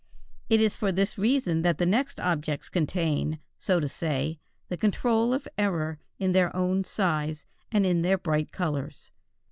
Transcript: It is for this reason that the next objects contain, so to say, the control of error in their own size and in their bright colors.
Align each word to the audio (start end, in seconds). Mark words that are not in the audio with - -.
It 0.49 0.59
is 0.61 0.75
for 0.75 0.91
this 0.91 1.19
reason 1.19 1.61
that 1.61 1.77
the 1.77 1.85
next 1.85 2.19
objects 2.19 2.69
contain, 2.69 3.37
so 3.59 3.79
to 3.79 3.87
say, 3.87 4.39
the 4.67 4.75
control 4.75 5.31
of 5.31 5.47
error 5.59 5.99
in 6.17 6.31
their 6.31 6.55
own 6.55 6.83
size 6.83 7.45
and 7.71 7.85
in 7.85 8.01
their 8.01 8.17
bright 8.17 8.51
colors. 8.51 9.11